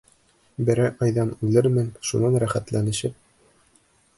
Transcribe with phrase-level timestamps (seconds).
[0.69, 3.21] Берәй айҙан үлермен, шунан рәхәтләнешеп...